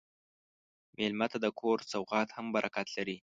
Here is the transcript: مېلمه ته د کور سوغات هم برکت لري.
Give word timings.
مېلمه 0.97 1.27
ته 1.31 1.37
د 1.43 1.47
کور 1.59 1.77
سوغات 1.91 2.29
هم 2.37 2.45
برکت 2.55 2.87
لري. 2.97 3.17